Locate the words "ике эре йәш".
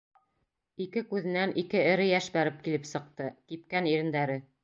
1.63-2.31